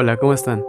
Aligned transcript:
Hola, 0.00 0.16
¿cómo 0.16 0.32
están? 0.32 0.64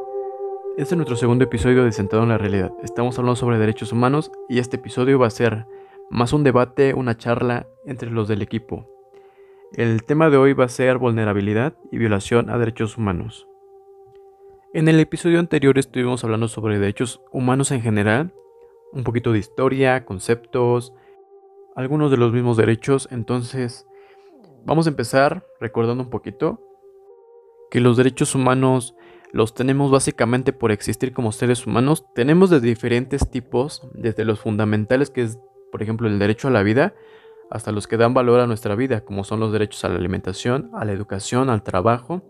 Este 0.75 0.95
es 0.95 0.97
nuestro 0.97 1.15
segundo 1.15 1.43
episodio 1.43 1.83
de 1.83 1.91
Sentado 1.91 2.23
en 2.23 2.29
la 2.29 2.39
Realidad. 2.39 2.73
Estamos 2.81 3.19
hablando 3.19 3.35
sobre 3.35 3.59
derechos 3.59 3.91
humanos 3.91 4.31
y 4.49 4.57
este 4.57 4.77
episodio 4.77 5.19
va 5.19 5.27
a 5.27 5.29
ser 5.29 5.67
más 6.09 6.33
un 6.33 6.43
debate, 6.43 6.95
una 6.95 7.15
charla 7.15 7.67
entre 7.85 8.09
los 8.09 8.27
del 8.27 8.41
equipo. 8.41 8.87
El 9.73 10.03
tema 10.03 10.31
de 10.31 10.37
hoy 10.37 10.53
va 10.53 10.63
a 10.63 10.67
ser 10.67 10.97
vulnerabilidad 10.97 11.75
y 11.91 11.99
violación 11.99 12.49
a 12.49 12.57
derechos 12.57 12.97
humanos. 12.97 13.47
En 14.73 14.87
el 14.87 14.99
episodio 14.99 15.37
anterior 15.37 15.77
estuvimos 15.77 16.23
hablando 16.23 16.47
sobre 16.47 16.79
derechos 16.79 17.21
humanos 17.31 17.69
en 17.69 17.83
general, 17.83 18.33
un 18.93 19.03
poquito 19.03 19.31
de 19.31 19.37
historia, 19.37 20.05
conceptos, 20.05 20.91
algunos 21.75 22.09
de 22.09 22.17
los 22.17 22.33
mismos 22.33 22.57
derechos, 22.57 23.07
entonces 23.11 23.85
vamos 24.65 24.87
a 24.87 24.89
empezar 24.89 25.45
recordando 25.59 26.03
un 26.03 26.09
poquito 26.09 26.63
que 27.69 27.79
los 27.79 27.95
derechos 27.95 28.33
humanos 28.33 28.95
los 29.31 29.53
tenemos 29.53 29.91
básicamente 29.91 30.53
por 30.53 30.71
existir 30.71 31.13
como 31.13 31.31
seres 31.31 31.67
humanos. 31.67 32.05
Tenemos 32.15 32.49
de 32.49 32.59
diferentes 32.59 33.29
tipos, 33.29 33.87
desde 33.93 34.25
los 34.25 34.39
fundamentales 34.39 35.09
que 35.09 35.21
es, 35.21 35.39
por 35.71 35.83
ejemplo, 35.83 36.07
el 36.07 36.19
derecho 36.19 36.47
a 36.47 36.51
la 36.51 36.63
vida, 36.63 36.95
hasta 37.49 37.71
los 37.71 37.87
que 37.87 37.97
dan 37.97 38.13
valor 38.13 38.39
a 38.39 38.47
nuestra 38.47 38.75
vida, 38.75 39.01
como 39.01 39.23
son 39.23 39.39
los 39.39 39.51
derechos 39.51 39.83
a 39.83 39.89
la 39.89 39.95
alimentación, 39.95 40.69
a 40.73 40.85
la 40.85 40.91
educación, 40.91 41.49
al 41.49 41.63
trabajo, 41.63 42.21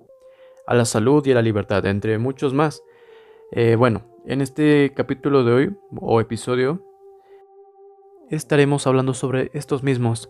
a 0.65 0.75
la 0.75 0.85
salud 0.85 1.25
y 1.25 1.31
a 1.31 1.35
la 1.35 1.41
libertad, 1.41 1.85
entre 1.85 2.17
muchos 2.17 2.53
más. 2.53 2.83
Eh, 3.51 3.75
bueno, 3.75 4.03
en 4.25 4.41
este 4.41 4.93
capítulo 4.95 5.43
de 5.43 5.51
hoy, 5.51 5.77
o 5.99 6.21
episodio, 6.21 6.85
estaremos 8.29 8.87
hablando 8.87 9.13
sobre 9.13 9.51
estos 9.53 9.83
mismos. 9.83 10.29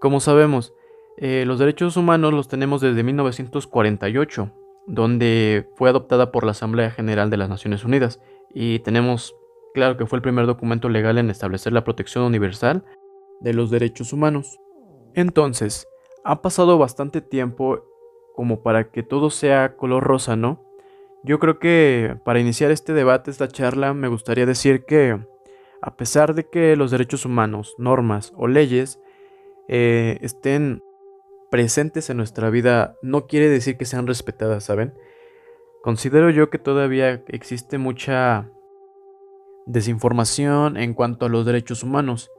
Como 0.00 0.20
sabemos, 0.20 0.72
eh, 1.16 1.44
los 1.46 1.58
derechos 1.58 1.96
humanos 1.96 2.32
los 2.32 2.48
tenemos 2.48 2.80
desde 2.80 3.02
1948, 3.02 4.52
donde 4.88 5.68
fue 5.76 5.90
adoptada 5.90 6.32
por 6.32 6.44
la 6.44 6.52
Asamblea 6.52 6.90
General 6.90 7.30
de 7.30 7.36
las 7.36 7.48
Naciones 7.48 7.84
Unidas, 7.84 8.20
y 8.52 8.80
tenemos 8.80 9.36
claro 9.74 9.96
que 9.96 10.06
fue 10.06 10.16
el 10.16 10.22
primer 10.22 10.46
documento 10.46 10.88
legal 10.88 11.18
en 11.18 11.30
establecer 11.30 11.72
la 11.72 11.84
protección 11.84 12.24
universal 12.24 12.84
de 13.40 13.52
los 13.52 13.70
derechos 13.70 14.12
humanos. 14.12 14.58
Entonces, 15.14 15.86
ha 16.24 16.42
pasado 16.42 16.78
bastante 16.78 17.20
tiempo 17.20 17.84
como 18.34 18.62
para 18.62 18.90
que 18.90 19.02
todo 19.02 19.30
sea 19.30 19.76
color 19.76 20.04
rosa, 20.04 20.36
¿no? 20.36 20.64
Yo 21.22 21.38
creo 21.38 21.58
que 21.58 22.16
para 22.24 22.40
iniciar 22.40 22.70
este 22.70 22.92
debate, 22.92 23.30
esta 23.30 23.48
charla, 23.48 23.92
me 23.94 24.08
gustaría 24.08 24.46
decir 24.46 24.84
que 24.84 25.18
a 25.82 25.96
pesar 25.96 26.34
de 26.34 26.48
que 26.48 26.76
los 26.76 26.90
derechos 26.90 27.24
humanos, 27.24 27.74
normas 27.78 28.32
o 28.36 28.48
leyes 28.48 29.00
eh, 29.68 30.18
estén 30.22 30.82
presentes 31.50 32.10
en 32.10 32.16
nuestra 32.16 32.50
vida, 32.50 32.96
no 33.02 33.26
quiere 33.26 33.48
decir 33.48 33.76
que 33.76 33.84
sean 33.84 34.06
respetadas, 34.06 34.64
¿saben? 34.64 34.94
Considero 35.82 36.30
yo 36.30 36.50
que 36.50 36.58
todavía 36.58 37.22
existe 37.28 37.78
mucha 37.78 38.50
desinformación 39.66 40.76
en 40.76 40.94
cuanto 40.94 41.26
a 41.26 41.28
los 41.28 41.46
derechos 41.46 41.82
humanos, 41.82 42.30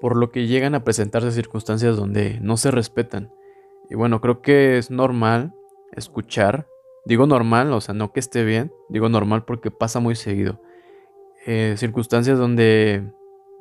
por 0.00 0.16
lo 0.16 0.30
que 0.30 0.46
llegan 0.46 0.74
a 0.74 0.84
presentarse 0.84 1.32
circunstancias 1.32 1.96
donde 1.96 2.38
no 2.40 2.56
se 2.56 2.70
respetan. 2.70 3.32
Y 3.88 3.94
bueno, 3.94 4.20
creo 4.20 4.42
que 4.42 4.78
es 4.78 4.90
normal 4.90 5.54
escuchar, 5.92 6.66
digo 7.04 7.26
normal, 7.26 7.72
o 7.72 7.80
sea, 7.80 7.94
no 7.94 8.12
que 8.12 8.20
esté 8.20 8.44
bien, 8.44 8.72
digo 8.88 9.08
normal 9.08 9.44
porque 9.44 9.70
pasa 9.70 10.00
muy 10.00 10.16
seguido, 10.16 10.60
eh, 11.46 11.74
circunstancias 11.76 12.38
donde 12.38 13.10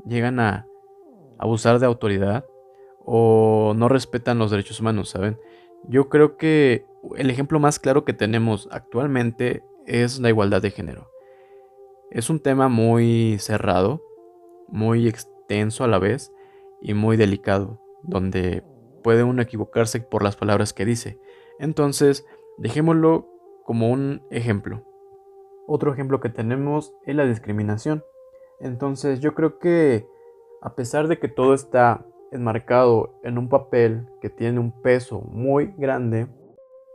llegan 0.06 0.40
a 0.40 0.68
abusar 1.38 1.80
de 1.80 1.86
autoridad 1.86 2.46
o 3.06 3.74
no 3.76 3.88
respetan 3.88 4.40
los 4.40 4.52
derechos 4.52 4.80
humanos, 4.80 5.10
¿saben? 5.10 5.40
Yo 5.88 6.10
creo 6.10 6.38
que 6.38 6.86
el 7.16 7.30
ejemplo 7.30 7.60
más 7.60 7.80
claro 7.80 8.04
que 8.04 8.14
tenemos 8.14 8.68
actualmente 8.72 9.64
es 9.86 10.20
la 10.20 10.30
igualdad 10.30 10.62
de 10.62 10.72
género. 10.72 11.12
Es 12.10 12.30
un 12.30 12.40
tema 12.40 12.68
muy 12.68 13.38
cerrado, 13.40 14.02
muy 14.68 15.08
extenso 15.08 15.84
a 15.84 15.88
la 15.88 16.00
vez 16.00 16.34
y 16.82 16.94
muy 16.94 17.18
delicado, 17.18 17.80
donde 18.04 18.64
puede 19.04 19.24
uno 19.24 19.42
equivocarse 19.42 20.00
por 20.00 20.24
las 20.24 20.36
palabras 20.36 20.74
que 20.74 20.86
dice. 20.86 21.20
Entonces, 21.60 22.26
dejémoslo 22.58 23.30
como 23.64 23.92
un 23.92 24.24
ejemplo. 24.32 24.84
Otro 25.68 25.94
ejemplo 25.94 26.20
que 26.20 26.30
tenemos 26.30 26.94
es 27.06 27.16
la 27.16 27.26
discriminación. 27.26 28.04
Entonces, 28.60 29.20
yo 29.20 29.36
creo 29.36 29.60
que 29.60 30.08
a 30.62 30.76
pesar 30.76 31.08
de 31.08 31.20
que 31.20 31.28
todo 31.28 31.54
está 31.54 32.06
enmarcado 32.31 33.19
en 33.24 33.38
un 33.38 33.50
papel 33.50 34.08
que 34.22 34.30
tiene 34.30 34.59
un 34.59 34.72
peso 34.72 35.22
muy 35.22 35.74
grande, 35.78 36.28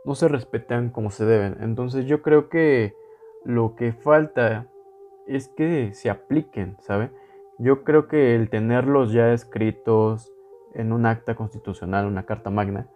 no 0.05 0.15
se 0.15 0.27
respetan 0.27 0.89
como 0.89 1.11
se 1.11 1.25
deben. 1.25 1.57
Entonces 1.61 2.05
yo 2.05 2.21
creo 2.21 2.49
que 2.49 2.95
lo 3.43 3.75
que 3.75 3.93
falta 3.93 4.67
es 5.27 5.47
que 5.49 5.93
se 5.93 6.09
apliquen, 6.09 6.77
¿sabe? 6.79 7.11
Yo 7.57 7.83
creo 7.83 8.07
que 8.07 8.35
el 8.35 8.49
tenerlos 8.49 9.11
ya 9.11 9.33
escritos 9.33 10.31
en 10.73 10.91
un 10.91 11.05
acta 11.05 11.35
constitucional, 11.35 12.05
una 12.05 12.25
carta 12.25 12.49
magna, 12.49 12.87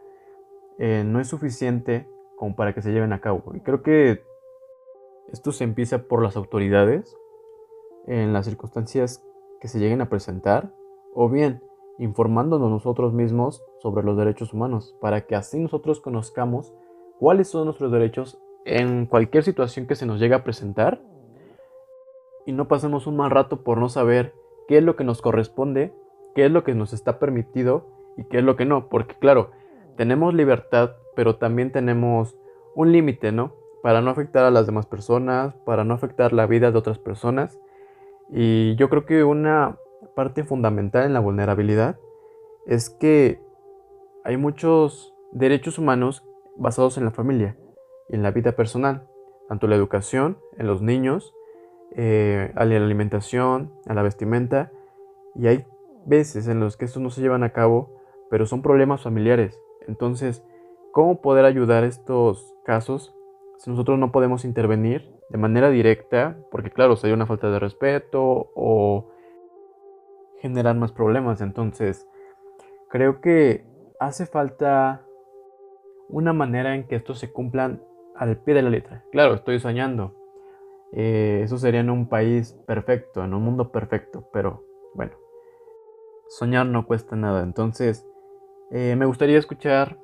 eh, 0.78 1.03
no 1.06 1.19
es 1.19 1.28
suficiente 1.28 2.07
como 2.35 2.56
para 2.56 2.73
que 2.73 2.81
se 2.81 2.91
lleven 2.91 3.13
a 3.13 3.22
cabo. 3.22 3.44
Y 3.53 3.62
creo 3.62 3.81
que 3.81 4.23
esto 5.31 5.52
se 5.52 5.63
empieza 5.63 6.07
por 6.07 6.22
las 6.22 6.35
autoridades 6.35 7.16
en 8.07 8.34
las 8.34 8.46
circunstancias 8.46 9.23
que 9.59 9.67
se 9.67 9.79
lleguen 9.79 10.02
a 10.02 10.09
presentar, 10.09 10.73
o 11.13 11.29
bien 11.29 11.62
informándonos 11.97 12.69
nosotros 12.69 13.13
mismos 13.13 13.63
sobre 13.79 14.03
los 14.03 14.17
derechos 14.17 14.53
humanos, 14.53 14.95
para 15.00 15.25
que 15.25 15.35
así 15.35 15.59
nosotros 15.59 16.00
conozcamos 16.01 16.73
cuáles 17.19 17.47
son 17.47 17.66
nuestros 17.66 17.91
derechos 17.91 18.38
en 18.66 19.06
cualquier 19.06 19.44
situación 19.44 19.85
que 19.88 19.95
se 19.95 20.05
nos 20.05 20.19
llegue 20.19 20.35
a 20.35 20.44
presentar 20.44 21.01
y 22.45 22.51
no 22.51 22.67
pasemos 22.67 23.07
un 23.07 23.17
mal 23.17 23.31
rato 23.31 23.63
por 23.63 23.78
no 23.78 23.89
saber 23.89 24.34
qué 24.67 24.78
es 24.78 24.84
lo 24.84 24.95
que 24.95 25.03
nos 25.03 25.22
corresponde, 25.22 25.94
qué 26.35 26.45
es 26.45 26.51
lo 26.51 26.63
que 26.63 26.75
nos 26.75 26.94
está 26.94 27.19
permitido 27.19 27.88
y 28.17 28.25
qué 28.25 28.39
es 28.39 28.44
lo 28.44 28.55
que 28.55 28.66
no, 28.66 28.89
porque 28.89 29.16
claro, 29.16 29.51
tenemos 29.95 30.34
libertad, 30.34 30.91
pero 31.16 31.38
también 31.38 31.72
tenemos 31.72 32.35
un 32.75 32.91
límite, 32.91 33.31
¿no? 33.31 33.53
Para 33.81 34.01
no 34.01 34.11
afectar 34.11 34.45
a 34.45 34.51
las 34.51 34.66
demás 34.66 34.85
personas, 34.85 35.55
para 35.66 35.84
no 35.84 35.94
afectar 35.94 36.34
la 36.34 36.47
vida 36.47 36.72
de 36.72 36.78
otras 36.78 37.00
personas. 37.00 37.59
Y 38.29 38.75
yo 38.75 38.89
creo 38.89 39.05
que 39.05 39.23
una 39.23 39.78
parte 40.16 40.43
fundamental 40.43 41.05
en 41.05 41.13
la 41.13 41.19
vulnerabilidad 41.19 41.97
es 42.66 42.89
que 42.89 43.39
hay 44.23 44.38
muchos 44.38 45.13
derechos 45.31 45.77
humanos 45.77 46.23
basados 46.57 46.97
en 46.97 47.05
la 47.05 47.11
familia 47.11 47.57
y 48.09 48.16
en 48.16 48.23
la 48.23 48.31
vida 48.31 48.53
personal, 48.53 49.07
tanto 49.47 49.67
la 49.67 49.75
educación, 49.75 50.38
en 50.57 50.67
los 50.67 50.81
niños, 50.81 51.33
eh, 51.95 52.51
a 52.55 52.66
la 52.66 52.77
alimentación, 52.77 53.73
a 53.88 53.93
la 53.93 54.01
vestimenta, 54.01 54.71
y 55.35 55.47
hay 55.47 55.66
veces 56.05 56.47
en 56.47 56.59
los 56.59 56.77
que 56.77 56.85
estos 56.85 57.01
no 57.01 57.09
se 57.09 57.22
llevan 57.22 57.43
a 57.43 57.51
cabo, 57.51 57.95
pero 58.29 58.45
son 58.45 58.61
problemas 58.61 59.03
familiares. 59.03 59.59
Entonces, 59.87 60.43
¿cómo 60.91 61.22
poder 61.22 61.45
ayudar 61.45 61.83
estos 61.83 62.53
casos 62.66 63.16
si 63.57 63.69
nosotros 63.69 63.99
no 63.99 64.11
podemos 64.11 64.45
intervenir 64.45 65.11
de 65.29 65.37
manera 65.37 65.69
directa? 65.69 66.37
Porque 66.51 66.72
claro, 66.72 66.95
sería 66.95 67.16
una 67.16 67.27
falta 67.27 67.49
de 67.49 67.59
respeto 67.59 68.51
o 68.55 69.11
generar 70.40 70.75
más 70.75 70.91
problemas. 70.91 71.41
Entonces, 71.41 72.07
creo 72.90 73.22
que 73.22 73.66
hace 74.00 74.25
falta 74.25 75.06
una 76.09 76.34
manera 76.34 76.75
en 76.75 76.87
que 76.87 76.96
estos 76.96 77.20
se 77.20 77.32
cumplan 77.32 77.82
al 78.16 78.37
pie 78.37 78.53
de 78.53 78.61
la 78.61 78.70
letra. 78.70 79.03
Claro, 79.11 79.34
estoy 79.34 79.59
soñando. 79.59 80.14
Eh, 80.91 81.41
eso 81.43 81.58
sería 81.58 81.82
en 81.82 81.90
un 81.90 82.08
país 82.08 82.53
perfecto, 82.66 83.23
en 83.23 83.34
un 83.34 83.43
mundo 83.43 83.72
perfecto, 83.72 84.29
pero 84.32 84.64
bueno, 84.93 85.14
soñar 86.29 86.66
no 86.67 86.85
cuesta 86.85 87.16
nada. 87.16 87.43
Entonces, 87.43 88.08
eh, 88.72 88.96
me 88.96 89.05
gustaría 89.05 89.37
escuchar 89.37 89.97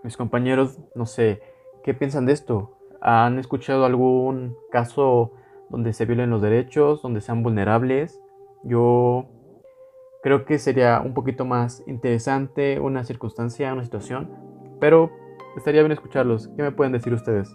a 0.00 0.04
mis 0.04 0.16
compañeros, 0.16 0.78
no 0.94 1.06
sé, 1.06 1.42
¿qué 1.82 1.94
piensan 1.94 2.26
de 2.26 2.32
esto? 2.32 2.78
¿Han 3.00 3.38
escuchado 3.38 3.84
algún 3.84 4.56
caso 4.70 5.32
donde 5.68 5.92
se 5.92 6.06
violen 6.06 6.30
los 6.30 6.42
derechos, 6.42 7.02
donde 7.02 7.20
sean 7.20 7.42
vulnerables? 7.42 8.22
Yo 8.62 9.26
creo 10.26 10.44
que 10.44 10.58
sería 10.58 11.00
un 11.02 11.14
poquito 11.14 11.44
más 11.44 11.84
interesante 11.86 12.80
una 12.80 13.04
circunstancia, 13.04 13.72
una 13.72 13.84
situación, 13.84 14.28
pero 14.80 15.08
estaría 15.56 15.82
bien 15.82 15.92
escucharlos. 15.92 16.48
¿Qué 16.56 16.64
me 16.64 16.72
pueden 16.72 16.92
decir 16.92 17.14
ustedes? 17.14 17.48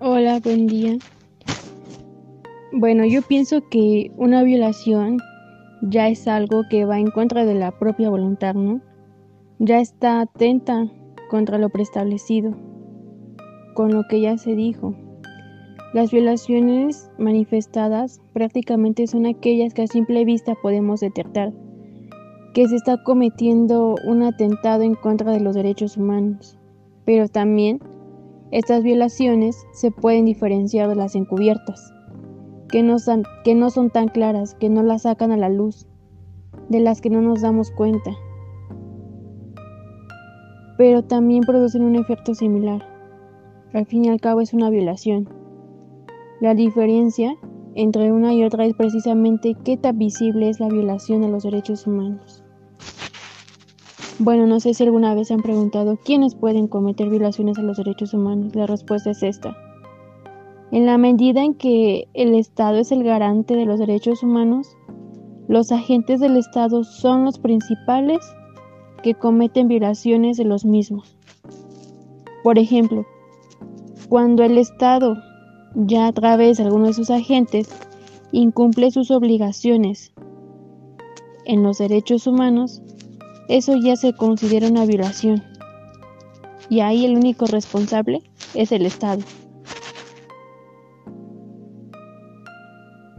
Hola, 0.00 0.38
buen 0.44 0.66
día. 0.66 0.98
Bueno, 2.72 3.06
yo 3.06 3.22
pienso 3.22 3.66
que 3.70 4.12
una 4.18 4.42
violación 4.42 5.16
ya 5.80 6.08
es 6.08 6.28
algo 6.28 6.64
que 6.68 6.84
va 6.84 6.98
en 6.98 7.10
contra 7.10 7.46
de 7.46 7.54
la 7.54 7.70
propia 7.70 8.10
voluntad, 8.10 8.52
¿no? 8.52 8.82
Ya 9.58 9.80
está 9.80 10.20
atenta 10.20 10.92
contra 11.30 11.56
lo 11.56 11.70
preestablecido, 11.70 12.54
con 13.72 13.94
lo 13.94 14.02
que 14.10 14.20
ya 14.20 14.36
se 14.36 14.54
dijo. 14.54 14.94
Las 15.96 16.10
violaciones 16.10 17.10
manifestadas 17.16 18.20
prácticamente 18.34 19.06
son 19.06 19.24
aquellas 19.24 19.72
que 19.72 19.80
a 19.80 19.86
simple 19.86 20.26
vista 20.26 20.54
podemos 20.54 21.00
detectar 21.00 21.54
que 22.52 22.68
se 22.68 22.76
está 22.76 23.02
cometiendo 23.02 23.94
un 24.04 24.22
atentado 24.22 24.82
en 24.82 24.94
contra 24.94 25.32
de 25.32 25.40
los 25.40 25.54
derechos 25.54 25.96
humanos. 25.96 26.58
pero 27.06 27.28
también 27.28 27.80
estas 28.50 28.82
violaciones 28.82 29.64
se 29.72 29.90
pueden 29.90 30.26
diferenciar 30.26 30.90
de 30.90 30.96
las 30.96 31.14
encubiertas, 31.14 31.94
que 32.68 32.82
no, 32.82 32.98
son, 32.98 33.24
tan 33.90 34.08
claras, 34.08 34.54
que 34.54 34.68
no 34.68 34.82
las 34.82 35.04
sacan 35.04 35.32
a 35.32 35.38
la 35.38 35.48
luz, 35.48 35.86
de 36.68 36.80
las 36.80 37.00
que 37.00 37.08
no 37.08 37.22
nos 37.22 37.40
damos 37.40 37.70
cuenta, 37.70 38.10
pero 40.76 41.02
también 41.04 41.42
producen 41.42 41.84
un 41.84 41.96
efecto 41.96 42.34
similar. 42.34 42.86
Al 43.72 43.86
fin 43.86 44.04
y 44.04 44.10
al 44.10 44.20
cabo 44.20 44.42
es 44.42 44.52
una 44.52 44.68
violación. 44.68 45.45
La 46.40 46.54
diferencia 46.54 47.36
entre 47.74 48.12
una 48.12 48.34
y 48.34 48.44
otra 48.44 48.64
es 48.66 48.74
precisamente 48.74 49.54
qué 49.64 49.76
tan 49.76 49.98
visible 49.98 50.48
es 50.48 50.60
la 50.60 50.68
violación 50.68 51.24
a 51.24 51.28
los 51.28 51.44
derechos 51.44 51.86
humanos. 51.86 52.42
Bueno, 54.18 54.46
no 54.46 54.60
sé 54.60 54.72
si 54.72 54.82
alguna 54.82 55.14
vez 55.14 55.30
han 55.30 55.42
preguntado 55.42 55.98
quiénes 56.02 56.34
pueden 56.34 56.68
cometer 56.68 57.10
violaciones 57.10 57.58
a 57.58 57.62
los 57.62 57.76
derechos 57.76 58.14
humanos. 58.14 58.54
La 58.54 58.66
respuesta 58.66 59.10
es 59.10 59.22
esta. 59.22 59.56
En 60.72 60.86
la 60.86 60.98
medida 60.98 61.44
en 61.44 61.54
que 61.54 62.08
el 62.14 62.34
Estado 62.34 62.78
es 62.78 62.92
el 62.92 63.04
garante 63.04 63.54
de 63.54 63.66
los 63.66 63.78
derechos 63.78 64.22
humanos, 64.22 64.76
los 65.48 65.70
agentes 65.70 66.20
del 66.20 66.36
Estado 66.36 66.82
son 66.82 67.24
los 67.24 67.38
principales 67.38 68.18
que 69.02 69.14
cometen 69.14 69.68
violaciones 69.68 70.36
de 70.38 70.44
los 70.44 70.64
mismos. 70.64 71.16
Por 72.42 72.58
ejemplo, 72.58 73.04
cuando 74.08 74.42
el 74.42 74.56
Estado, 74.58 75.16
ya 75.76 76.06
a 76.06 76.12
través 76.12 76.56
de 76.56 76.64
alguno 76.64 76.86
de 76.86 76.94
sus 76.94 77.10
agentes, 77.10 77.68
incumple 78.32 78.90
sus 78.90 79.10
obligaciones 79.10 80.12
en 81.44 81.62
los 81.62 81.78
derechos 81.78 82.26
humanos, 82.26 82.82
eso 83.48 83.76
ya 83.76 83.94
se 83.94 84.14
considera 84.14 84.68
una 84.68 84.86
violación. 84.86 85.42
Y 86.68 86.80
ahí 86.80 87.04
el 87.04 87.16
único 87.16 87.46
responsable 87.46 88.22
es 88.54 88.72
el 88.72 88.86
Estado. 88.86 89.22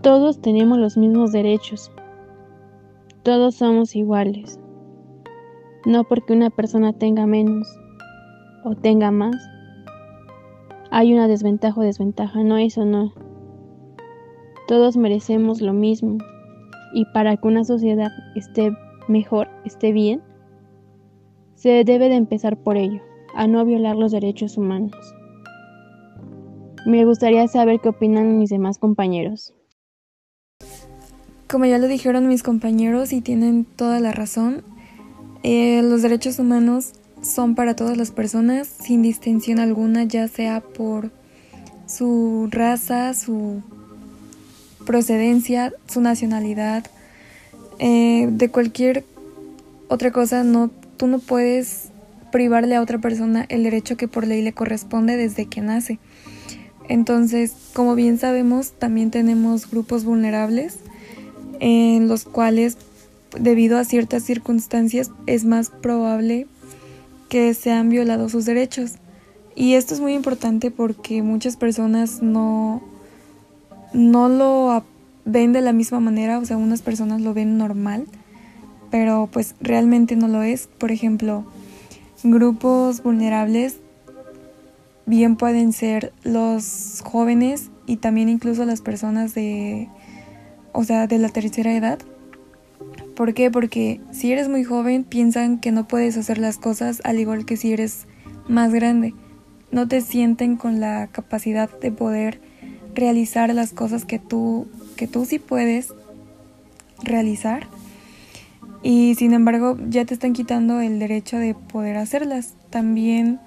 Todos 0.02 0.42
tenemos 0.42 0.78
los 0.80 0.98
mismos 0.98 1.32
derechos. 1.32 1.92
Todos 3.24 3.56
somos 3.56 3.96
iguales. 3.96 4.60
No 5.86 6.04
porque 6.06 6.34
una 6.34 6.50
persona 6.50 6.92
tenga 6.92 7.26
menos 7.26 7.68
o 8.64 8.76
tenga 8.76 9.12
más. 9.12 9.36
Hay 10.98 11.14
una 11.14 11.28
desventaja 11.28 11.80
o 11.80 11.84
desventaja. 11.84 12.44
No, 12.44 12.58
eso 12.58 12.84
no. 12.84 13.14
Todos 14.68 14.98
merecemos 14.98 15.62
lo 15.62 15.72
mismo. 15.72 16.18
Y 16.92 17.06
para 17.14 17.38
que 17.38 17.48
una 17.48 17.64
sociedad 17.64 18.10
esté 18.36 18.76
mejor, 19.08 19.48
esté 19.64 19.92
bien, 19.92 20.24
se 21.54 21.84
debe 21.84 22.10
de 22.10 22.16
empezar 22.16 22.58
por 22.58 22.78
ello, 22.78 23.00
a 23.36 23.46
no 23.46 23.64
violar 23.64 23.96
los 23.96 24.12
derechos 24.12 24.58
humanos. 24.58 24.96
Me 26.88 27.06
gustaría 27.06 27.48
saber 27.48 27.80
qué 27.80 27.90
opinan 27.90 28.40
mis 28.40 28.50
demás 28.50 28.80
compañeros. 28.80 29.54
Como 31.48 31.66
ya 31.66 31.78
lo 31.78 31.88
dijeron 31.88 32.28
mis 32.28 32.42
compañeros 32.42 33.14
y 33.14 33.22
tienen 33.22 33.66
toda 33.66 34.00
la 34.00 34.14
razón, 34.14 34.64
eh, 35.44 35.84
los 35.84 36.02
derechos 36.02 36.40
humanos 36.40 36.94
son 37.28 37.56
para 37.56 37.76
todas 37.76 37.98
las 37.98 38.12
personas 38.12 38.68
sin 38.68 39.02
distinción 39.02 39.60
alguna, 39.60 40.04
ya 40.04 40.28
sea 40.28 40.62
por 40.62 41.12
su 41.86 42.48
raza, 42.52 43.14
su 43.14 43.62
procedencia, 44.86 45.74
su 45.88 46.02
nacionalidad, 46.02 46.86
eh, 47.80 48.28
de 48.32 48.50
cualquier 48.50 49.04
otra 49.88 50.12
cosa, 50.12 50.44
no, 50.44 50.70
tú 50.98 51.08
no 51.08 51.20
puedes 51.20 51.90
privarle 52.32 52.76
a 52.76 52.82
otra 52.82 52.98
persona 52.98 53.46
el 53.50 53.64
derecho 53.64 53.98
que 53.98 54.08
por 54.08 54.28
ley 54.28 54.42
le 54.42 54.54
corresponde 54.54 55.16
desde 55.18 55.46
que 55.46 55.62
nace. 55.62 56.00
Entonces, 56.90 57.54
como 57.74 57.96
bien 57.96 58.18
sabemos, 58.18 58.72
también 58.72 59.12
tenemos 59.12 59.70
grupos 59.70 60.04
vulnerables 60.04 60.78
en 61.60 62.08
los 62.08 62.24
cuales, 62.24 62.78
debido 63.38 63.78
a 63.78 63.84
ciertas 63.84 64.24
circunstancias, 64.24 65.12
es 65.26 65.46
más 65.46 65.70
probable 65.70 66.48
que 67.30 67.54
sean 67.54 67.90
violados 67.90 68.32
sus 68.32 68.46
derechos. 68.46 68.94
Y 69.56 69.74
esto 69.74 69.94
es 69.94 70.00
muy 70.00 70.14
importante 70.14 70.72
porque 70.72 71.24
muchas 71.24 71.58
personas 71.58 72.22
no, 72.22 72.82
no 73.94 74.30
lo 74.30 74.84
ven 75.26 75.52
de 75.52 75.62
la 75.62 75.74
misma 75.74 76.00
manera, 76.00 76.40
o 76.40 76.46
sea, 76.46 76.58
unas 76.58 76.82
personas 76.82 77.22
lo 77.22 77.34
ven 77.34 77.58
normal, 77.58 78.06
pero 78.92 79.30
pues 79.32 79.56
realmente 79.60 80.16
no 80.16 80.28
lo 80.28 80.44
es. 80.44 80.68
Por 80.68 80.92
ejemplo, 80.92 81.44
grupos 82.24 83.04
vulnerables 83.04 83.78
bien 85.06 85.38
pueden 85.38 85.74
ser 85.74 86.14
los 86.24 87.02
jóvenes 87.04 87.72
y 87.88 87.98
también 87.98 88.30
incluso 88.30 88.66
las 88.66 88.82
personas 88.82 89.34
de, 89.34 89.90
o 90.74 90.84
sea, 90.84 91.08
de 91.08 91.18
la 91.18 91.30
tercera 91.30 91.76
edad. 91.76 92.00
¿Por 93.18 93.34
qué? 93.34 93.50
Porque 93.50 94.00
si 94.12 94.32
eres 94.32 94.48
muy 94.48 94.64
joven 94.64 95.04
piensan 95.04 95.58
que 95.58 95.72
no 95.72 95.88
puedes 95.88 96.16
hacer 96.18 96.38
las 96.38 96.60
cosas 96.60 97.02
al 97.04 97.20
igual 97.20 97.46
que 97.46 97.58
si 97.58 97.74
eres 97.74 98.06
más 98.48 98.72
grande. 98.72 99.16
No 99.72 99.88
te 99.88 100.02
sienten 100.02 100.56
con 100.56 100.80
la 100.80 101.08
capacidad 101.08 101.68
de 101.80 101.92
poder 101.92 102.40
realizar 102.94 103.52
las 103.56 103.74
cosas 103.74 104.06
que 104.06 104.20
tú 104.20 104.68
que 104.98 105.08
tú 105.08 105.26
sí 105.26 105.40
puedes 105.40 105.96
realizar 107.02 107.66
y 108.84 109.16
sin 109.16 109.34
embargo 109.34 109.80
ya 109.90 110.06
te 110.06 110.14
están 110.14 110.34
quitando 110.34 110.80
el 110.80 111.00
derecho 111.00 111.38
de 111.38 111.56
poder 111.56 111.98
hacerlas. 111.98 112.54
También 112.70 113.40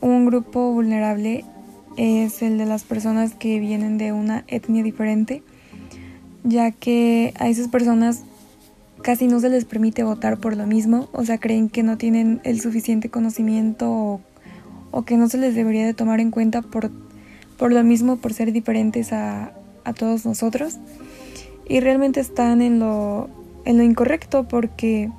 un 0.00 0.26
grupo 0.26 0.72
vulnerable 0.72 1.44
es 1.96 2.42
el 2.42 2.58
de 2.58 2.66
las 2.66 2.82
personas 2.82 3.34
que 3.34 3.60
vienen 3.60 3.96
de 3.96 4.12
una 4.12 4.42
etnia 4.48 4.82
diferente, 4.82 5.44
ya 6.42 6.72
que 6.72 7.32
a 7.38 7.48
esas 7.48 7.68
personas 7.68 8.24
casi 9.02 9.26
no 9.26 9.40
se 9.40 9.48
les 9.48 9.64
permite 9.64 10.02
votar 10.02 10.38
por 10.38 10.56
lo 10.56 10.66
mismo, 10.66 11.08
o 11.12 11.24
sea, 11.24 11.38
creen 11.38 11.68
que 11.68 11.82
no 11.82 11.98
tienen 11.98 12.40
el 12.44 12.60
suficiente 12.60 13.10
conocimiento 13.10 13.90
o, 13.90 14.20
o 14.90 15.02
que 15.02 15.16
no 15.16 15.28
se 15.28 15.38
les 15.38 15.54
debería 15.54 15.84
de 15.84 15.94
tomar 15.94 16.20
en 16.20 16.30
cuenta 16.30 16.62
por, 16.62 16.90
por 17.58 17.72
lo 17.72 17.82
mismo, 17.84 18.16
por 18.16 18.32
ser 18.32 18.52
diferentes 18.52 19.12
a, 19.12 19.52
a 19.84 19.92
todos 19.92 20.24
nosotros 20.24 20.78
y 21.68 21.80
realmente 21.80 22.20
están 22.20 22.62
en 22.62 22.78
lo, 22.78 23.28
en 23.64 23.78
lo 23.78 23.82
incorrecto 23.82 24.44
porque 24.44 25.10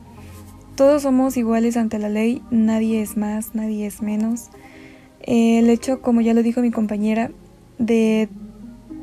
todos 0.75 1.03
somos 1.03 1.38
iguales 1.38 1.77
ante 1.77 2.00
la 2.00 2.10
ley, 2.10 2.41
nadie 2.51 3.01
es 3.01 3.17
más, 3.17 3.53
nadie 3.53 3.86
es 3.86 4.01
menos. 4.01 4.50
El 5.22 5.69
hecho, 5.69 6.01
como 6.01 6.22
ya 6.22 6.34
lo 6.34 6.43
dijo 6.43 6.62
mi 6.62 6.72
compañera, 6.72 7.31
de 7.77 8.27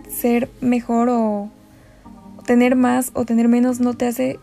ser 0.08 0.50
mejor 0.60 1.08
o 1.08 1.50
tener 2.44 2.76
más 2.76 3.10
o 3.14 3.24
tener 3.24 3.48
menos 3.48 3.80
no 3.80 3.94
te 3.94 4.06
hace 4.06 4.38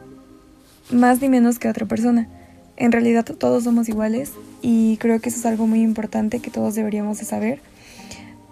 más 0.91 1.21
ni 1.21 1.29
menos 1.29 1.59
que 1.59 1.69
otra 1.69 1.85
persona. 1.85 2.27
En 2.75 2.91
realidad 2.91 3.25
todos 3.25 3.63
somos 3.63 3.89
iguales 3.89 4.31
y 4.61 4.97
creo 4.97 5.19
que 5.19 5.29
eso 5.29 5.39
es 5.39 5.45
algo 5.45 5.67
muy 5.67 5.81
importante 5.81 6.39
que 6.39 6.51
todos 6.51 6.75
deberíamos 6.75 7.19
de 7.19 7.25
saber. 7.25 7.59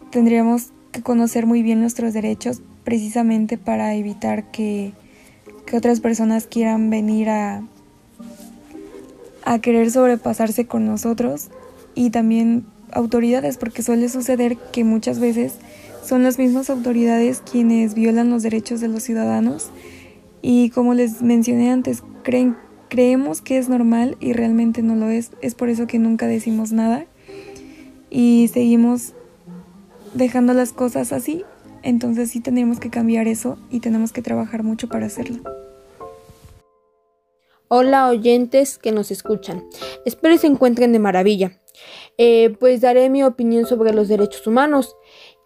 Tendríamos 0.09 0.69
conocer 1.03 1.45
muy 1.45 1.61
bien 1.61 1.79
nuestros 1.79 2.13
derechos 2.13 2.61
precisamente 2.83 3.57
para 3.57 3.93
evitar 3.95 4.51
que, 4.51 4.93
otras 5.73 5.99
personas 5.99 6.47
quieran 6.47 6.89
venir 6.89 7.27
a, 7.27 7.61
a 9.43 9.59
querer 9.59 9.91
sobrepasarse 9.91 10.67
con 10.67 10.85
nosotros 10.85 11.49
y 11.95 12.11
también 12.11 12.65
autoridades, 12.93 13.57
porque 13.57 13.83
suele 13.83 14.07
suceder 14.07 14.55
que 14.71 14.85
muchas 14.85 15.19
veces 15.19 15.55
son 16.01 16.23
las 16.23 16.37
mismas 16.37 16.69
autoridades 16.69 17.41
quienes 17.41 17.93
violan 17.93 18.29
los 18.29 18.41
derechos 18.41 18.79
de 18.79 18.87
los 18.87 19.03
ciudadanos 19.03 19.69
y 20.41 20.69
como 20.69 20.93
les 20.93 21.21
mencioné 21.21 21.71
antes, 21.71 22.03
creemos 22.89 23.41
que 23.41 23.58
es 23.58 23.70
normal 23.70 24.17
y 24.20 24.34
realmente 24.34 24.82
no 24.82 24.96
lo 24.96 25.10
es. 25.10 25.32
Es 25.41 25.55
por 25.55 25.70
eso 25.70 25.88
que 25.88 26.00
nunca 26.00 26.27
decimos 26.27 26.72
nada 26.72 27.05
y 28.10 28.50
seguimos 28.53 29.13
dejando 30.13 30.53
las 30.53 30.74
cosas 30.74 31.13
así. 31.13 31.44
Entonces 31.84 32.32
sí 32.32 32.39
tenemos 32.39 32.79
que 32.79 32.89
cambiar 32.89 33.27
eso 33.27 33.58
y 33.70 33.79
tenemos 33.79 34.12
que 34.12 34.24
trabajar 34.24 34.63
mucho 34.63 34.89
para 34.89 35.05
hacerlo. 35.05 35.39
Hola 37.67 38.10
oyentes 38.10 38.77
que 38.77 38.91
nos 38.91 39.12
escuchan. 39.12 39.63
Espero 40.05 40.38
se 40.38 40.48
encuentren 40.48 40.94
de 40.94 41.00
maravilla. 41.00 41.60
Eh, 42.17 42.55
pues 42.60 42.82
daré 42.82 43.10
mi 43.10 43.24
opinión 43.24 43.65
sobre 43.67 43.94
los 43.94 44.08
derechos 44.08 44.48
humanos. 44.48 44.96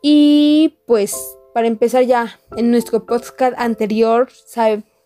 Y 0.02 0.78
pues 0.86 1.16
para 1.54 1.68
empezar 1.68 2.06
ya 2.06 2.40
en 2.56 2.72
nuestro 2.72 3.06
podcast 3.06 3.54
anterior 3.58 4.30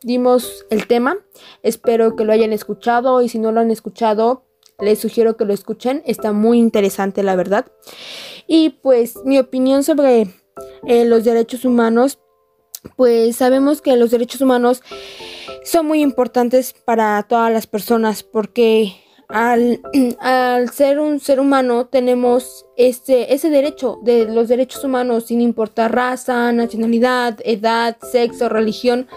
dimos 0.04 0.66
el 0.70 0.88
tema. 0.88 1.18
Espero 1.62 2.16
que 2.16 2.26
lo 2.26 2.34
hayan 2.34 2.54
escuchado 2.54 3.22
y 3.22 3.30
si 3.30 3.40
no 3.40 3.52
lo 3.52 3.62
han 3.62 3.72
escuchado 3.72 4.46
les 4.80 5.00
sugiero 5.00 5.38
que 5.38 5.46
lo 5.46 5.54
escuchen, 5.54 6.04
está 6.06 6.32
muy 6.32 6.60
interesante 6.60 7.24
la 7.24 7.36
verdad. 7.36 7.68
Y 8.48 8.70
pues 8.70 9.16
mi 9.24 9.40
opinión 9.40 9.84
sobre 9.84 10.28
eh, 10.86 11.06
los 11.06 11.24
derechos 11.24 11.66
humanos, 11.66 12.20
pues 12.96 13.38
sabemos 13.38 13.82
que 13.82 13.96
los 13.96 14.12
derechos 14.12 14.42
humanos 14.42 14.82
son 15.64 15.86
muy 15.86 16.02
importantes 16.02 16.74
para 16.86 17.24
todas 17.24 17.52
las 17.52 17.68
personas 17.68 18.24
porque 18.24 18.96
al, 19.30 19.80
al, 20.20 20.70
ser 20.70 21.00
un 21.00 21.20
ser 21.20 21.40
humano 21.40 21.86
tenemos 21.86 22.66
este, 22.76 23.34
ese 23.34 23.50
derecho 23.50 24.00
de 24.04 24.26
los 24.26 24.50
derechos 24.50 24.84
humanos 24.84 25.28
sin 25.28 25.40
importar 25.40 25.96
raza, 25.96 26.52
nacionalidad, 26.52 27.40
edad, 27.46 27.98
sexo, 28.12 28.50
religión. 28.50 29.08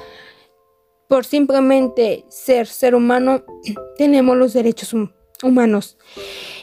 Por 1.08 1.24
simplemente 1.24 2.24
ser 2.28 2.66
ser 2.66 2.94
humano 2.94 3.44
tenemos 3.98 4.36
los 4.36 4.52
derechos 4.52 4.94
humanos. 5.42 5.96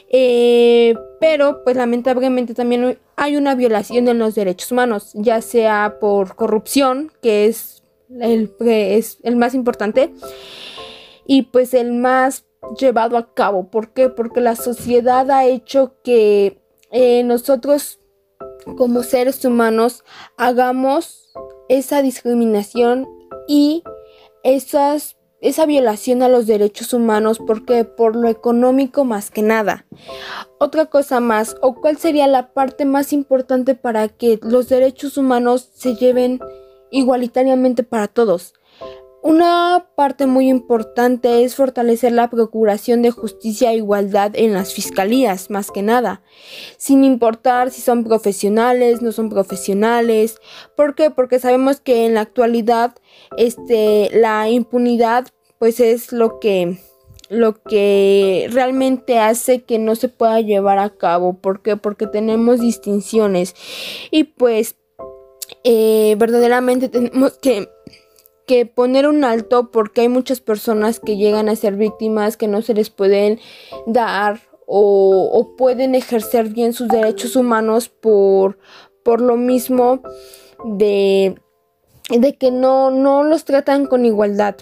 Eh, 0.10 0.96
pero 1.20 1.64
pues 1.64 1.76
lamentablemente 1.76 2.54
también 2.54 3.00
hay 3.16 3.36
una 3.36 3.56
violación 3.56 4.06
de 4.06 4.14
los 4.14 4.36
derechos 4.36 4.72
humanos, 4.72 5.12
ya 5.16 5.42
sea 5.42 5.98
por 6.00 6.36
corrupción, 6.36 7.12
que 7.22 7.48
es 7.48 7.82
el, 8.20 8.54
es 8.60 9.18
el 9.24 9.36
más 9.36 9.56
importante, 9.56 10.14
y 11.26 11.44
pues 11.44 11.74
el 11.74 11.94
más 11.94 12.46
llevado 12.80 13.18
a 13.18 13.34
cabo. 13.34 13.70
¿Por 13.70 13.94
qué? 13.94 14.10
Porque 14.10 14.42
la 14.42 14.56
sociedad 14.56 15.30
ha 15.32 15.46
hecho 15.46 15.96
que 16.04 16.62
eh, 16.92 17.24
nosotros 17.24 18.00
como 18.78 19.04
seres 19.04 19.44
humanos 19.44 20.04
hagamos 20.38 21.34
esa 21.70 22.02
discriminación 22.02 23.08
y 23.48 23.84
esas, 24.44 25.18
esa 25.42 25.66
violación 25.66 26.22
a 26.22 26.30
los 26.30 26.46
derechos 26.46 26.94
humanos 26.94 27.40
porque 27.46 27.86
por 27.86 28.16
lo 28.16 28.28
económico 28.30 29.06
más 29.06 29.32
que 29.32 29.42
nada. 29.42 29.86
Otra 30.60 30.86
cosa 30.86 31.20
más, 31.20 31.56
o 31.62 31.76
cuál 31.76 31.98
sería 31.98 32.28
la 32.28 32.54
parte 32.54 32.86
más 32.86 33.14
importante 33.14 33.76
para 33.76 34.08
que 34.08 34.40
los 34.42 34.70
derechos 34.70 35.18
humanos 35.18 35.70
se 35.74 35.96
lleven 35.96 36.40
igualitariamente 36.92 37.84
para 37.84 38.08
todos. 38.08 38.54
Una 39.24 39.88
parte 39.96 40.28
muy 40.28 40.50
importante 40.50 41.46
es 41.46 41.56
fortalecer 41.56 42.12
la 42.12 42.30
procuración 42.30 43.02
de 43.02 43.12
justicia 43.12 43.72
e 43.72 43.78
igualdad 43.78 44.34
en 44.36 44.52
las 44.52 44.74
fiscalías, 44.74 45.50
más 45.50 45.72
que 45.72 45.82
nada, 45.82 46.22
sin 46.78 47.06
importar 47.06 47.72
si 47.72 47.80
son 47.80 48.04
profesionales, 48.04 49.02
no 49.02 49.14
son 49.14 49.30
profesionales. 49.30 50.40
¿Por 50.76 50.94
qué? 50.94 51.10
Porque 51.10 51.40
sabemos 51.40 51.80
que 51.80 52.06
en 52.06 52.16
la 52.16 52.22
actualidad 52.22 52.96
este, 53.38 54.10
la 54.14 54.50
impunidad 54.50 55.30
pues 55.58 55.80
es 55.80 56.12
lo 56.12 56.42
que 56.42 56.78
lo 57.30 57.64
que 57.64 58.50
realmente 58.52 59.20
hace 59.20 59.64
que 59.64 59.80
no 59.80 59.96
se 59.96 60.10
pueda 60.10 60.42
llevar 60.42 60.80
a 60.80 60.90
cabo. 60.90 61.40
¿Por 61.40 61.62
qué? 61.62 61.78
Porque 61.78 62.08
tenemos 62.08 62.60
distinciones 62.60 63.56
y 64.12 64.26
pues 64.26 64.76
eh, 65.64 66.16
verdaderamente 66.20 66.90
tenemos 66.90 67.38
que 67.38 67.70
que 68.46 68.66
poner 68.66 69.08
un 69.08 69.24
alto 69.24 69.72
porque 69.72 70.02
hay 70.02 70.10
muchas 70.10 70.42
personas 70.42 71.00
que 71.00 71.18
llegan 71.18 71.50
a 71.50 71.56
ser 71.56 71.76
víctimas 71.76 72.38
que 72.38 72.48
no 72.48 72.62
se 72.62 72.74
les 72.74 72.90
pueden 72.90 73.40
dar 73.86 74.42
o, 74.66 75.56
pueden 75.58 75.96
ejercer 75.96 76.50
bien 76.50 76.74
sus 76.74 76.88
derechos 76.88 77.36
humanos 77.36 77.90
por, 77.90 78.58
por 79.04 79.22
lo 79.22 79.36
mismo 79.38 80.02
de, 80.64 81.36
de 82.10 82.38
que 82.38 82.52
no, 82.52 82.90
no 82.90 83.24
los 83.24 83.46
tratan 83.46 83.86
con 83.86 84.06
igualdad. 84.06 84.56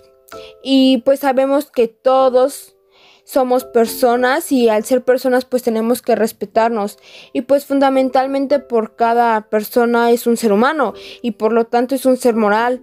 Y 0.64 1.00
pues 1.00 1.20
sabemos 1.20 1.72
que 1.72 1.88
todos 1.88 2.76
somos 3.24 3.66
personas 3.66 4.52
y 4.52 4.70
al 4.70 4.84
ser 4.84 5.04
personas 5.04 5.46
pues 5.46 5.64
tenemos 5.64 6.02
que 6.02 6.16
respetarnos 6.16 6.98
y 7.34 7.42
pues 7.42 7.66
fundamentalmente 7.66 8.60
por 8.60 8.96
cada 8.96 9.50
persona 9.50 10.12
es 10.12 10.28
un 10.28 10.38
ser 10.38 10.54
humano 10.54 10.94
y 11.22 11.32
por 11.32 11.54
lo 11.54 11.66
tanto 11.66 11.96
es 11.96 12.06
un 12.06 12.18
ser 12.18 12.36
moral. 12.36 12.82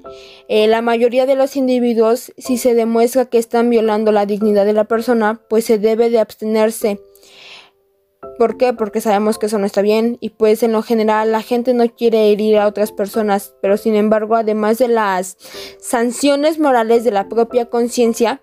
Eh, 0.48 0.66
la 0.66 0.82
mayoría 0.82 1.26
de 1.26 1.34
los 1.34 1.56
individuos 1.56 2.32
si 2.38 2.58
se 2.58 2.74
demuestra 2.74 3.26
que 3.26 3.38
están 3.38 3.70
violando 3.70 4.12
la 4.12 4.26
dignidad 4.26 4.64
de 4.64 4.72
la 4.72 4.84
persona 4.84 5.40
pues 5.48 5.64
se 5.64 5.78
debe 5.78 6.10
de 6.10 6.20
abstenerse. 6.20 7.00
¿Por 8.38 8.56
qué? 8.56 8.72
Porque 8.72 9.00
sabemos 9.00 9.38
que 9.38 9.46
eso 9.46 9.58
no 9.58 9.66
está 9.66 9.82
bien 9.82 10.18
y 10.20 10.30
pues 10.30 10.62
en 10.62 10.72
lo 10.72 10.82
general 10.82 11.32
la 11.32 11.42
gente 11.42 11.74
no 11.74 11.88
quiere 11.88 12.30
herir 12.30 12.58
a 12.58 12.66
otras 12.66 12.92
personas, 12.92 13.54
pero 13.60 13.76
sin 13.76 13.94
embargo 13.96 14.36
además 14.36 14.78
de 14.78 14.88
las 14.88 15.36
sanciones 15.80 16.58
morales 16.58 17.04
de 17.04 17.10
la 17.10 17.28
propia 17.28 17.66
conciencia 17.66 18.42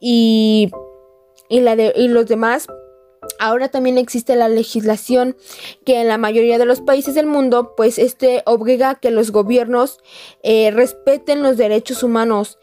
y 0.00 0.70
y, 1.50 1.60
la 1.60 1.76
de, 1.76 1.92
y 1.94 2.08
los 2.08 2.26
demás 2.26 2.66
Ahora 3.38 3.68
también 3.68 3.98
existe 3.98 4.34
la 4.34 4.48
legislación 4.48 5.36
que 5.84 6.00
en 6.00 6.08
la 6.08 6.18
mayoría 6.18 6.58
de 6.58 6.64
los 6.64 6.80
países 6.80 7.14
del 7.14 7.26
mundo, 7.26 7.74
pues 7.76 7.98
este 7.98 8.42
obliga 8.46 8.90
a 8.90 8.94
que 8.94 9.10
los 9.10 9.30
gobiernos 9.30 9.98
eh, 10.42 10.70
respeten 10.70 11.42
los 11.42 11.56
derechos 11.56 12.02
humanos, 12.02 12.58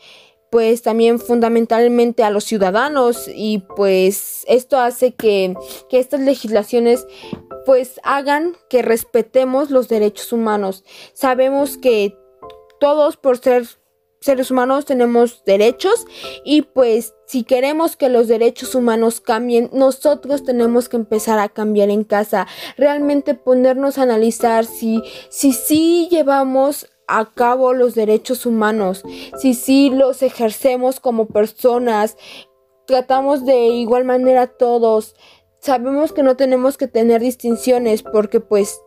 pues 0.49 0.81
también 0.81 1.19
fundamentalmente 1.19 2.23
a 2.23 2.31
los 2.31 2.45
ciudadanos 2.45 3.27
y 3.27 3.59
pues 3.75 4.45
esto 4.47 4.79
hace 4.79 5.13
que, 5.13 5.55
que 5.89 5.99
estas 5.99 6.21
legislaciones 6.21 7.05
pues 7.65 7.99
hagan 8.03 8.55
que 8.69 8.81
respetemos 8.81 9.69
los 9.69 9.89
derechos 9.89 10.33
humanos. 10.33 10.83
Sabemos 11.13 11.77
que 11.77 12.17
todos 12.79 13.17
por 13.17 13.37
ser 13.37 13.67
seres 14.19 14.51
humanos 14.51 14.85
tenemos 14.85 15.43
derechos 15.45 16.05
y 16.43 16.63
pues 16.63 17.13
si 17.27 17.43
queremos 17.43 17.97
que 17.97 18.09
los 18.09 18.27
derechos 18.27 18.75
humanos 18.75 19.21
cambien, 19.21 19.69
nosotros 19.73 20.43
tenemos 20.43 20.89
que 20.89 20.97
empezar 20.97 21.39
a 21.39 21.49
cambiar 21.49 21.89
en 21.89 22.03
casa, 22.03 22.47
realmente 22.77 23.33
ponernos 23.33 23.97
a 23.97 24.03
analizar 24.03 24.65
si 24.65 25.03
si 25.29 25.53
sí 25.53 26.07
llevamos 26.09 26.87
a 27.07 27.31
cabo 27.33 27.73
los 27.73 27.95
derechos 27.95 28.45
humanos, 28.45 29.03
si 29.37 29.53
sí 29.53 29.89
los 29.89 30.21
ejercemos 30.21 30.99
como 30.99 31.27
personas, 31.27 32.17
tratamos 32.85 33.45
de 33.45 33.67
igual 33.67 34.03
manera 34.05 34.43
a 34.43 34.47
todos. 34.47 35.15
Sabemos 35.59 36.11
que 36.11 36.23
no 36.23 36.35
tenemos 36.35 36.77
que 36.77 36.87
tener 36.87 37.21
distinciones 37.21 38.03
porque 38.03 38.39
pues 38.39 38.79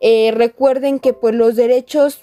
eh, 0.00 0.32
recuerden 0.32 0.98
que 1.00 1.12
pues 1.12 1.34
los 1.34 1.56
derechos 1.56 2.18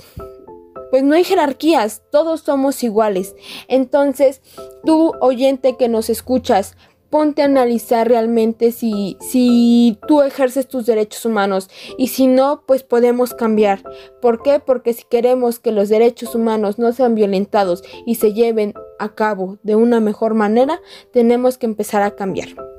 pues 0.91 1.03
no 1.03 1.15
hay 1.15 1.23
jerarquías, 1.23 2.03
todos 2.11 2.41
somos 2.41 2.83
iguales. 2.83 3.35
Entonces, 3.67 4.41
tú 4.85 5.13
oyente 5.21 5.77
que 5.77 5.87
nos 5.87 6.09
escuchas, 6.09 6.75
ponte 7.09 7.41
a 7.41 7.45
analizar 7.45 8.07
realmente 8.07 8.71
si, 8.71 9.17
si 9.19 9.99
tú 10.07 10.21
ejerces 10.21 10.67
tus 10.67 10.85
derechos 10.85 11.25
humanos 11.25 11.69
y 11.97 12.07
si 12.07 12.27
no, 12.27 12.63
pues 12.65 12.83
podemos 12.83 13.33
cambiar. 13.33 13.83
¿Por 14.21 14.41
qué? 14.41 14.59
Porque 14.59 14.93
si 14.93 15.03
queremos 15.03 15.59
que 15.59 15.71
los 15.71 15.89
derechos 15.89 16.35
humanos 16.35 16.79
no 16.79 16.91
sean 16.93 17.13
violentados 17.15 17.83
y 18.05 18.15
se 18.15 18.33
lleven 18.33 18.73
a 18.97 19.13
cabo 19.13 19.59
de 19.63 19.75
una 19.75 19.99
mejor 19.99 20.33
manera, 20.33 20.81
tenemos 21.11 21.57
que 21.57 21.65
empezar 21.65 22.01
a 22.01 22.15
cambiar. 22.15 22.70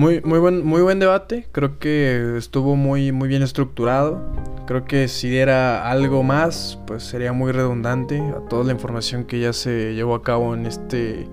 Muy, 0.00 0.22
muy, 0.22 0.38
buen, 0.38 0.64
muy 0.64 0.80
buen 0.80 0.98
debate, 0.98 1.46
creo 1.52 1.78
que 1.78 2.38
estuvo 2.38 2.74
muy, 2.74 3.12
muy 3.12 3.28
bien 3.28 3.42
estructurado. 3.42 4.18
Creo 4.66 4.86
que 4.86 5.08
si 5.08 5.28
diera 5.28 5.90
algo 5.90 6.22
más, 6.22 6.78
pues 6.86 7.02
sería 7.02 7.34
muy 7.34 7.52
redundante 7.52 8.18
a 8.18 8.40
toda 8.48 8.64
la 8.64 8.72
información 8.72 9.24
que 9.24 9.40
ya 9.40 9.52
se 9.52 9.92
llevó 9.92 10.14
a 10.14 10.22
cabo 10.22 10.54
en 10.54 10.64
este, 10.64 11.28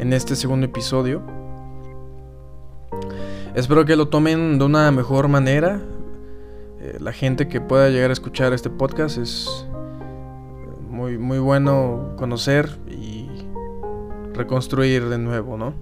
en 0.00 0.12
este 0.12 0.34
segundo 0.34 0.66
episodio. 0.66 1.22
Espero 3.54 3.84
que 3.84 3.94
lo 3.94 4.08
tomen 4.08 4.58
de 4.58 4.64
una 4.64 4.90
mejor 4.90 5.28
manera. 5.28 5.80
Eh, 6.80 6.96
la 6.98 7.12
gente 7.12 7.46
que 7.46 7.60
pueda 7.60 7.88
llegar 7.88 8.10
a 8.10 8.14
escuchar 8.14 8.52
este 8.52 8.68
podcast 8.68 9.16
es 9.16 9.64
muy, 10.90 11.18
muy 11.18 11.38
bueno 11.38 12.14
conocer 12.16 12.68
y 12.90 13.28
reconstruir 14.34 15.08
de 15.08 15.18
nuevo, 15.18 15.56
¿no? 15.56 15.72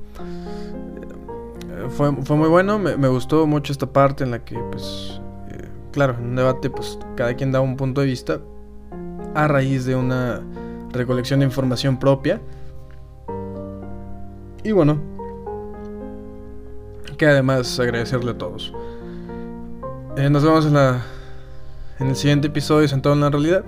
Fue, 1.90 2.10
muy 2.10 2.48
bueno, 2.48 2.78
me, 2.78 3.08
gustó 3.08 3.46
mucho 3.46 3.72
esta 3.72 3.86
parte 3.86 4.24
en 4.24 4.30
la 4.30 4.44
que, 4.44 4.58
pues, 4.70 5.20
eh, 5.50 5.68
claro, 5.92 6.14
en 6.18 6.26
un 6.26 6.36
debate, 6.36 6.70
pues, 6.70 6.98
cada 7.16 7.34
quien 7.34 7.52
da 7.52 7.60
un 7.60 7.76
punto 7.76 8.00
de 8.00 8.06
vista 8.06 8.40
a 9.34 9.48
raíz 9.48 9.84
de 9.84 9.94
una 9.94 10.40
recolección 10.92 11.40
de 11.40 11.46
información 11.46 11.98
propia. 11.98 12.40
Y 14.64 14.72
bueno, 14.72 14.98
que 17.16 17.26
además 17.26 17.78
agradecerle 17.78 18.32
a 18.32 18.38
todos. 18.38 18.72
Eh, 20.16 20.30
nos 20.30 20.42
vemos 20.42 20.66
en, 20.66 20.74
la, 20.74 21.02
en 21.98 22.08
el 22.08 22.16
siguiente 22.16 22.48
episodio 22.48 22.88
Sentado 22.88 23.14
en 23.14 23.20
la 23.20 23.30
Realidad. 23.30 23.64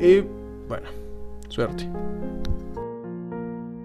Y 0.00 0.22
bueno, 0.68 0.88
suerte. 1.48 1.88